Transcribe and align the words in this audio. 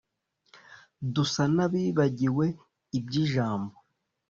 dusa 1.13 1.43
n’ 1.55 1.57
abibagiwe 1.65 2.45
iby’ 2.97 3.13
ijambo 3.23 3.75